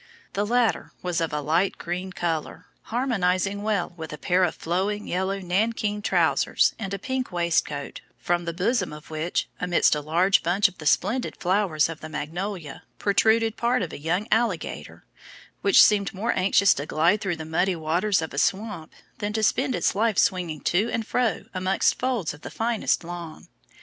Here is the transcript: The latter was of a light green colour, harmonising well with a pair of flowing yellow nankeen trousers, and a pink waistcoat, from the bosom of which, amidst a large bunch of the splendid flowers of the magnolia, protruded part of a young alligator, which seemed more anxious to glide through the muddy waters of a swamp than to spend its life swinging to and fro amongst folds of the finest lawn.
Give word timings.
The 0.33 0.47
latter 0.47 0.93
was 1.03 1.21
of 1.21 1.31
a 1.31 1.41
light 1.41 1.77
green 1.77 2.11
colour, 2.11 2.65
harmonising 2.85 3.61
well 3.61 3.93
with 3.95 4.11
a 4.11 4.17
pair 4.17 4.43
of 4.43 4.55
flowing 4.55 5.05
yellow 5.05 5.37
nankeen 5.39 6.01
trousers, 6.01 6.73
and 6.79 6.91
a 6.91 6.97
pink 6.97 7.31
waistcoat, 7.31 8.01
from 8.17 8.45
the 8.45 8.51
bosom 8.51 8.93
of 8.93 9.11
which, 9.11 9.47
amidst 9.59 9.93
a 9.93 10.01
large 10.01 10.41
bunch 10.41 10.67
of 10.67 10.79
the 10.79 10.87
splendid 10.87 11.37
flowers 11.37 11.87
of 11.87 11.99
the 11.99 12.09
magnolia, 12.09 12.81
protruded 12.97 13.57
part 13.57 13.83
of 13.83 13.93
a 13.93 13.99
young 13.99 14.27
alligator, 14.31 15.05
which 15.61 15.83
seemed 15.83 16.15
more 16.15 16.33
anxious 16.35 16.73
to 16.73 16.87
glide 16.87 17.21
through 17.21 17.35
the 17.37 17.45
muddy 17.45 17.75
waters 17.75 18.23
of 18.23 18.33
a 18.33 18.39
swamp 18.39 18.91
than 19.19 19.33
to 19.33 19.43
spend 19.43 19.75
its 19.75 19.93
life 19.93 20.17
swinging 20.17 20.61
to 20.61 20.89
and 20.91 21.05
fro 21.05 21.43
amongst 21.53 21.99
folds 21.99 22.33
of 22.33 22.41
the 22.41 22.49
finest 22.49 23.03
lawn. 23.03 23.47